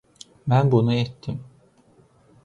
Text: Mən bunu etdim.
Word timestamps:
Mən 0.53 0.71
bunu 0.73 0.93
etdim. 1.01 1.37